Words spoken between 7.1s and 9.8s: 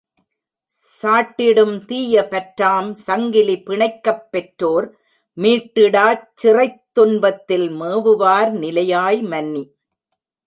பத்தில் மேவுவார் நிலையாய் மன்னி.